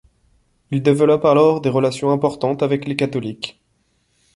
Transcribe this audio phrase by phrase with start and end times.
[0.71, 3.61] Il développe alors des relations importantes avec les catholiques.